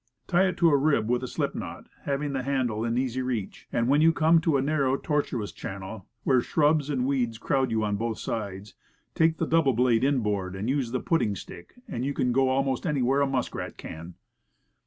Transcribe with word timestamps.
Tie 0.25 0.47
it 0.47 0.57
to 0.57 0.69
a 0.71 0.75
rib 0.75 1.07
with 1.11 1.21
a 1.21 1.27
slip 1.27 1.53
knot, 1.53 1.85
having 2.05 2.33
the 2.33 2.41
handle 2.41 2.83
in 2.83 2.97
easy 2.97 3.21
reach, 3.21 3.67
and 3.71 3.87
when 3.87 4.01
you 4.01 4.11
come 4.11 4.41
to 4.41 4.53
arliarrow, 4.55 4.97
tortuous 4.97 5.51
channel, 5.51 6.07
where 6.23 6.41
shrubs 6.41 6.89
and 6.89 7.05
weeds 7.05 7.37
crowd 7.37 7.69
you 7.69 7.83
on 7.83 7.97
both 7.97 8.17
sides, 8.17 8.73
take 9.13 9.37
the 9.37 9.45
double 9.45 9.73
blade 9.73 10.03
inboard, 10.03 10.55
use 10.67 10.89
the 10.91 10.99
pudding 10.99 11.35
stick, 11.35 11.75
and 11.87 12.03
you 12.03 12.15
can 12.15 12.31
go 12.31 12.49
almost 12.49 12.87
anywhere 12.87 13.19
that 13.19 13.25
a 13.25 13.31
musk 13.31 13.53
rat 13.53 13.77
can. 13.77 14.15